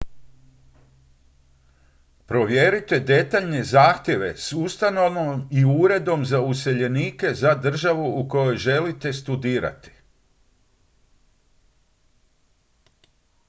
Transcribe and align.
provjerite 2.27 2.99
detaljne 2.99 3.63
zahtjeve 3.63 4.37
s 4.37 4.53
ustanovom 4.53 5.47
i 5.51 5.65
uredom 5.65 6.25
za 6.25 6.41
useljenike 6.41 7.33
za 7.33 7.53
državu 7.55 8.19
u 8.19 8.27
kojoj 8.29 8.57
želite 8.57 9.13
studirati 9.13 9.91